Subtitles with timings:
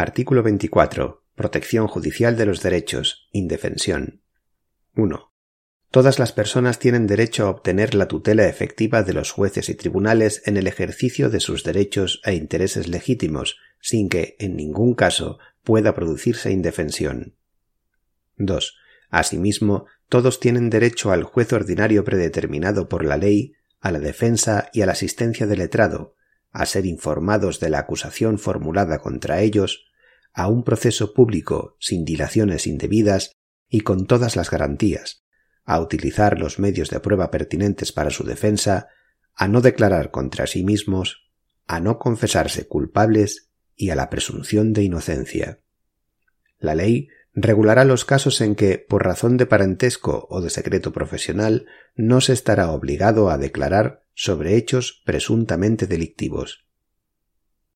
[0.00, 1.26] Artículo 24.
[1.34, 3.28] Protección judicial de los derechos.
[3.32, 4.22] Indefensión.
[4.96, 5.30] 1.
[5.90, 10.40] Todas las personas tienen derecho a obtener la tutela efectiva de los jueces y tribunales
[10.46, 15.94] en el ejercicio de sus derechos e intereses legítimos, sin que, en ningún caso, pueda
[15.94, 17.36] producirse indefensión.
[18.38, 18.78] 2.
[19.10, 24.80] Asimismo, todos tienen derecho al juez ordinario predeterminado por la ley, a la defensa y
[24.80, 26.14] a la asistencia del letrado,
[26.52, 29.88] a ser informados de la acusación formulada contra ellos,
[30.32, 33.32] a un proceso público sin dilaciones indebidas
[33.68, 35.24] y con todas las garantías,
[35.64, 38.88] a utilizar los medios de prueba pertinentes para su defensa,
[39.34, 41.30] a no declarar contra sí mismos,
[41.66, 45.60] a no confesarse culpables y a la presunción de inocencia.
[46.58, 51.66] La ley regulará los casos en que, por razón de parentesco o de secreto profesional,
[51.94, 56.66] no se estará obligado a declarar sobre hechos presuntamente delictivos.